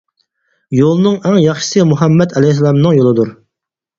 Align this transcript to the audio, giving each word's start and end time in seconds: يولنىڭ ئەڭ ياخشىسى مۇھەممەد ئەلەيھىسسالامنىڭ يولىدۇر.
يولنىڭ 0.77 1.17
ئەڭ 1.29 1.35
ياخشىسى 1.41 1.85
مۇھەممەد 1.89 2.35
ئەلەيھىسسالامنىڭ 2.39 2.97
يولىدۇر. 3.01 3.33